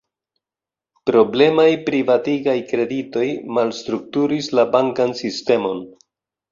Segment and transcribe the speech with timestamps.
[1.09, 3.27] Problemaj privatigaj kreditoj
[3.59, 5.89] malstrukturis la bankan sistemon.